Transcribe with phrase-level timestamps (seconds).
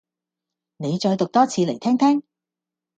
[0.77, 2.23] 你再讀多次嚟聽聽